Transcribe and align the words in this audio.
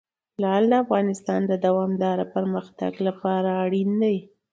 لعل 0.41 0.63
د 0.71 0.73
افغانستان 0.83 1.41
د 1.47 1.53
دوامداره 1.65 2.25
پرمختګ 2.35 2.93
لپاره 3.07 3.49
اړین 3.63 3.89
دي. 4.03 4.17